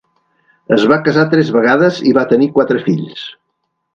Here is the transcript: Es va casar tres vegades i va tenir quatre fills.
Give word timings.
Es 0.77 0.85
va 0.91 0.97
casar 1.07 1.25
tres 1.33 1.51
vegades 1.57 2.01
i 2.11 2.15
va 2.19 2.25
tenir 2.33 2.49
quatre 2.57 2.83
fills. 2.87 3.29